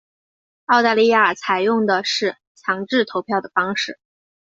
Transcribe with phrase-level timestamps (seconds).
[0.65, 3.99] 澳大利亚采用的是强制投票的方式。